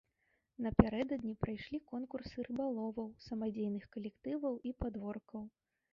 Напярэдадні 0.65 1.33
прайшлі 1.43 1.79
конкурсы 1.91 2.47
рыбаловаў, 2.49 3.07
самадзейных 3.29 3.83
калектываў 3.97 4.53
і 4.71 4.77
падворкаў. 4.85 5.43